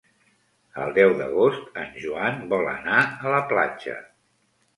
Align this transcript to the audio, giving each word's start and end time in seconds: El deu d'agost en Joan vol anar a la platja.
El 0.85 0.95
deu 0.95 1.13
d'agost 1.19 1.77
en 1.81 1.91
Joan 2.07 2.41
vol 2.55 2.65
anar 2.73 3.03
a 3.05 3.35
la 3.37 3.45
platja. 3.53 4.01